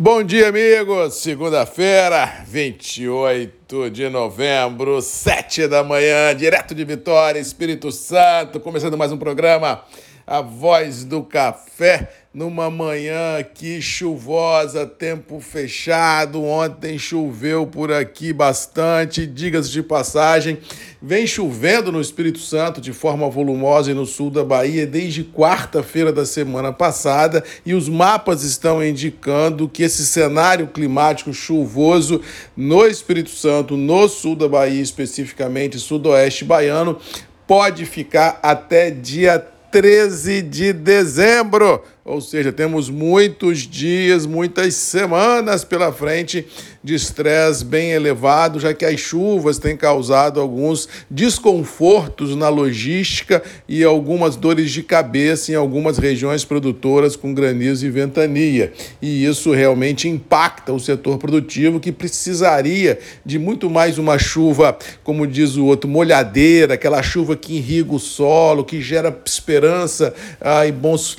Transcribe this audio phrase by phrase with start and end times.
[0.00, 1.14] Bom dia, amigos.
[1.14, 9.18] Segunda-feira, 28 de novembro, 7 da manhã, direto de Vitória, Espírito Santo, começando mais um
[9.18, 9.82] programa
[10.24, 16.42] A Voz do Café numa manhã aqui chuvosa, tempo fechado.
[16.44, 20.58] Ontem choveu por aqui bastante, digas de passagem.
[21.00, 26.12] Vem chovendo no Espírito Santo de forma volumosa e no sul da Bahia desde quarta-feira
[26.12, 32.20] da semana passada, e os mapas estão indicando que esse cenário climático chuvoso
[32.56, 36.98] no Espírito Santo, no sul da Bahia, especificamente sudoeste baiano,
[37.46, 39.38] pode ficar até dia
[39.70, 41.82] 13 de dezembro.
[42.08, 46.46] Ou seja, temos muitos dias, muitas semanas pela frente
[46.82, 53.84] de estresse bem elevado, já que as chuvas têm causado alguns desconfortos na logística e
[53.84, 58.72] algumas dores de cabeça em algumas regiões produtoras com granizo e ventania.
[59.02, 65.26] E isso realmente impacta o setor produtivo que precisaria de muito mais uma chuva, como
[65.26, 70.72] diz o outro, molhadeira, aquela chuva que irriga o solo, que gera esperança ah, e
[70.72, 71.18] bons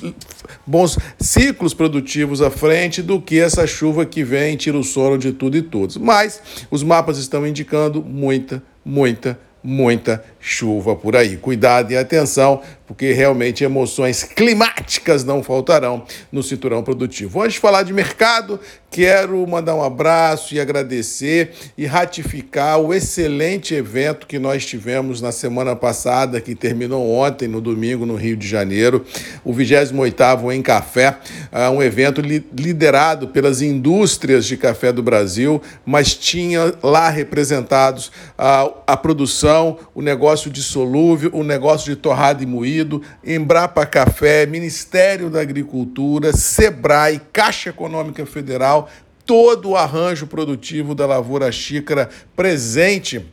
[0.66, 0.79] bons
[1.18, 5.56] ciclos produtivos à frente do que essa chuva que vem tira o sono de tudo
[5.56, 5.96] e todos.
[5.96, 11.36] Mas os mapas estão indicando muita, muita, muita chuva por aí.
[11.36, 12.60] Cuidado e atenção,
[12.90, 16.02] porque realmente emoções climáticas não faltarão
[16.32, 17.40] no cinturão produtivo.
[17.40, 18.58] Antes de falar de mercado,
[18.90, 25.30] quero mandar um abraço e agradecer e ratificar o excelente evento que nós tivemos na
[25.30, 29.04] semana passada, que terminou ontem, no domingo, no Rio de Janeiro,
[29.44, 31.16] o 28º Em Café,
[31.52, 38.62] ah, um evento liderado pelas indústrias de café do Brasil, mas tinha lá representados a,
[38.62, 42.46] ah, a produção, o negócio de solúvel, o negócio de torrado e
[42.80, 48.88] moído, Embrapa Café, Ministério da Agricultura, Sebrae, Caixa Econômica Federal,
[49.24, 53.24] todo o arranjo produtivo da Lavoura Xícara presente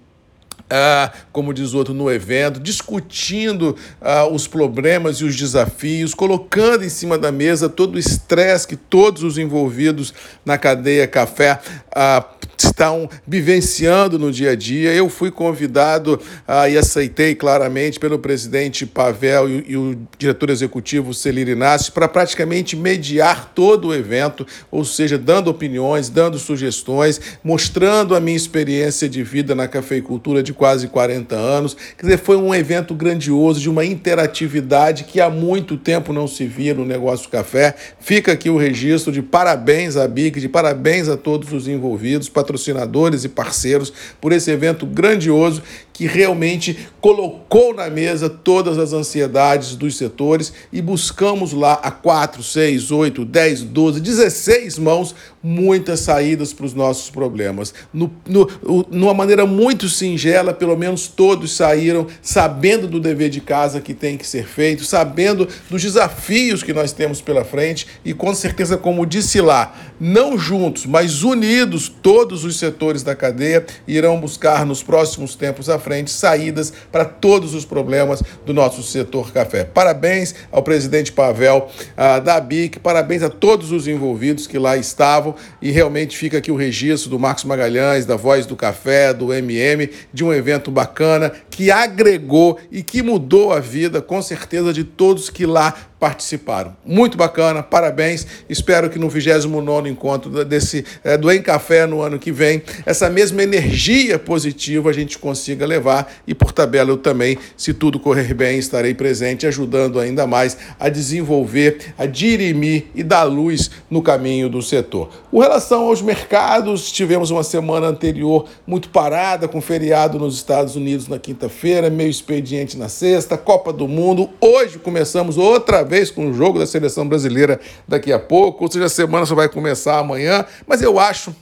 [0.70, 6.90] ah, como diz outro, no evento, discutindo ah, os problemas e os desafios, colocando em
[6.90, 10.14] cima da mesa todo o estresse que todos os envolvidos
[10.46, 11.60] na cadeia café
[11.96, 12.22] ah,
[12.66, 14.94] estão vivenciando no dia a dia.
[14.94, 21.14] Eu fui convidado ah, e aceitei claramente pelo presidente Pavel e, e o diretor executivo
[21.14, 28.16] Celir Inácio para praticamente mediar todo o evento, ou seja, dando opiniões, dando sugestões, mostrando
[28.16, 31.76] a minha experiência de vida na cafeicultura de quase 40 anos.
[31.98, 36.46] Quer dizer, foi um evento grandioso, de uma interatividade que há muito tempo não se
[36.46, 37.76] via no negócio café.
[38.00, 43.26] Fica aqui o registro de parabéns à BIC, de parabéns a todos os envolvidos, patrocinadores
[43.26, 43.92] e parceiros,
[44.22, 45.62] por esse evento grandioso
[45.98, 52.44] que realmente colocou na mesa todas as ansiedades dos setores e buscamos lá a 4,
[52.44, 57.74] 6, 8, 10, 12, 16 mãos muitas saídas para os nossos problemas.
[57.92, 58.48] No, no,
[58.92, 64.18] numa maneira muito singela, pelo menos todos saíram sabendo do dever de casa que tem
[64.18, 69.04] que ser feito, sabendo dos desafios que nós temos pela frente e com certeza, como
[69.04, 75.34] disse lá, não juntos, mas unidos, todos os setores da cadeia irão buscar nos próximos
[75.34, 79.64] tempos à frente saídas para todos os problemas do nosso setor café.
[79.64, 85.34] Parabéns ao presidente Pavel uh, da BIC, parabéns a todos os envolvidos que lá estavam
[85.62, 89.90] e realmente fica aqui o registro do Marcos Magalhães, da Voz do Café, do MM,
[90.14, 95.28] de um evento bacana que agregou e que mudou a vida, com certeza, de todos
[95.28, 96.76] que lá participaram.
[96.86, 98.28] Muito bacana, parabéns.
[98.48, 103.10] Espero que no 29 encontro desse é, do Em Café no ano que vem, essa
[103.10, 108.34] mesma energia positiva a gente consiga levar e por tabela eu também, se tudo correr
[108.34, 114.50] bem, estarei presente ajudando ainda mais a desenvolver, a dirimir e dar luz no caminho
[114.50, 115.10] do setor.
[115.32, 121.08] Com relação aos mercados, tivemos uma semana anterior muito parada com feriado nos Estados Unidos
[121.08, 124.30] na quinta-feira, meio expediente na sexta, Copa do Mundo.
[124.42, 128.86] Hoje começamos outra vez com o jogo da seleção brasileira daqui a pouco, ou seja,
[128.86, 131.34] a semana só vai começar amanhã, mas eu acho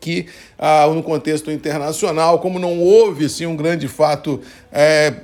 [0.00, 0.26] que
[0.58, 4.40] ah, no contexto internacional, como não houve assim, um grande fato
[4.72, 5.14] é,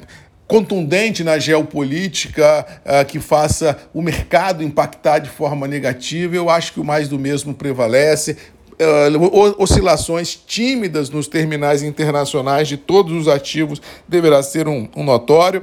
[0.46, 6.80] contundente na geopolítica ah, que faça o mercado impactar de forma negativa, eu acho que
[6.80, 8.36] o mais do mesmo prevalece.
[8.78, 15.62] Uh, oscilações tímidas nos terminais internacionais de todos os ativos deverá ser um, um notório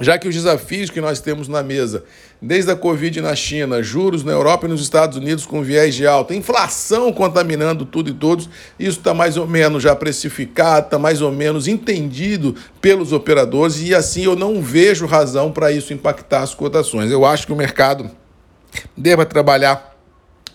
[0.00, 2.04] já que os desafios que nós temos na mesa,
[2.40, 6.06] desde a Covid na China, juros na Europa e nos Estados Unidos com viés de
[6.06, 8.48] alta, inflação contaminando tudo e todos,
[8.78, 13.94] isso está mais ou menos já precificado, está mais ou menos entendido pelos operadores e
[13.94, 17.10] assim eu não vejo razão para isso impactar as cotações.
[17.10, 18.10] Eu acho que o mercado
[18.96, 19.94] deva trabalhar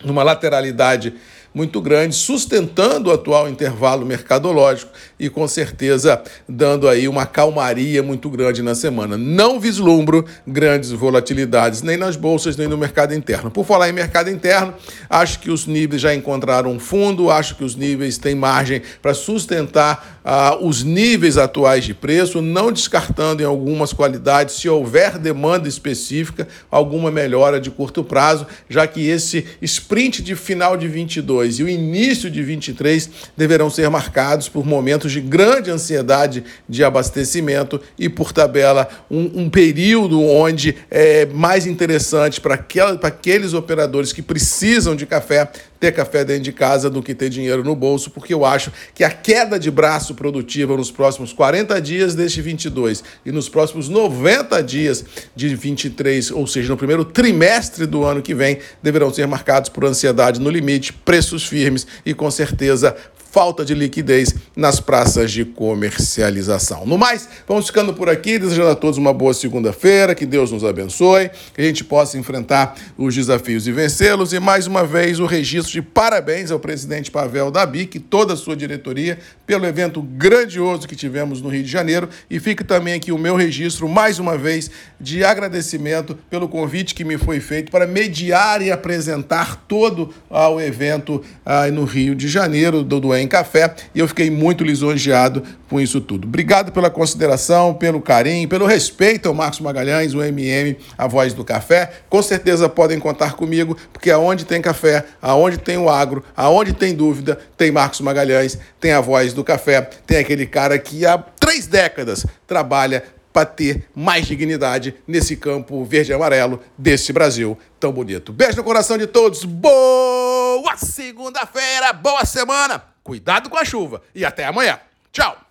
[0.04, 1.14] numa lateralidade
[1.54, 8.30] muito grande, sustentando o atual intervalo mercadológico e com certeza dando aí uma calmaria muito
[8.30, 9.16] grande na semana.
[9.16, 13.50] Não vislumbro grandes volatilidades nem nas bolsas nem no mercado interno.
[13.50, 14.74] Por falar em mercado interno,
[15.08, 19.14] acho que os níveis já encontraram um fundo, acho que os níveis têm margem para
[19.14, 25.68] sustentar uh, os níveis atuais de preço, não descartando em algumas qualidades, se houver demanda
[25.68, 31.62] específica, alguma melhora de curto prazo, já que esse sprint de final de 22 e
[31.62, 37.80] o início de 23 deverão ser marcados por momentos momentos de grande ansiedade de abastecimento
[37.98, 44.94] e, por tabela, um, um período onde é mais interessante para aqueles operadores que precisam
[44.94, 45.50] de café
[45.80, 49.04] ter café dentro de casa do que ter dinheiro no bolso, porque eu acho que
[49.04, 54.60] a queda de braço produtiva nos próximos 40 dias deste 22 e nos próximos 90
[54.62, 55.04] dias
[55.36, 59.84] de 23, ou seja, no primeiro trimestre do ano que vem, deverão ser marcados por
[59.84, 62.96] ansiedade no limite, preços firmes e com certeza
[63.30, 66.86] falta de liquidez nas praças de comercialização.
[66.86, 70.64] No mais, vamos ficando por aqui, desejando a todos uma boa segunda-feira, que Deus nos
[70.64, 74.32] abençoe, que a gente possa enfrentar os desafios e vencê-los.
[74.32, 78.36] E mais uma vez, o registro de parabéns ao presidente Pavel Dabi e toda a
[78.36, 82.08] sua diretoria pelo evento grandioso que tivemos no Rio de Janeiro.
[82.30, 84.70] E fica também aqui o meu registro, mais uma vez,
[85.00, 91.22] de agradecimento pelo convite que me foi feito para mediar e apresentar todo o evento
[91.44, 96.00] ah, no Rio de Janeiro do, em Café e eu fiquei muito lisonjeado com isso
[96.00, 96.26] tudo.
[96.26, 101.44] Obrigado pela consideração, pelo carinho, pelo respeito ao Marcos Magalhães, o MM, a voz do
[101.44, 101.90] café.
[102.08, 106.94] Com certeza podem contar comigo, porque aonde tem café, aonde tem o agro, aonde tem
[106.94, 111.66] dúvida, tem Marcos Magalhães, tem a voz do café, tem aquele cara que há três
[111.66, 118.32] décadas trabalha para ter mais dignidade nesse campo verde e amarelo desse Brasil tão bonito.
[118.32, 119.44] Beijo no coração de todos.
[119.44, 122.82] Boa segunda-feira, boa semana.
[123.08, 124.78] Cuidado com a chuva e até amanhã.
[125.10, 125.47] Tchau!